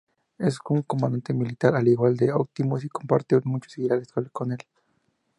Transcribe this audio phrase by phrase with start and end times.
[0.39, 4.57] Es un comandante militar, al igual que Optimus,y comparte muchos ideales con el.